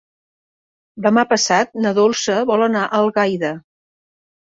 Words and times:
Demà 1.05 1.23
passat 1.33 1.77
na 1.83 1.91
Dolça 1.97 2.37
vol 2.53 2.63
anar 2.69 2.81
a 2.87 2.99
Algaida. 3.01 3.53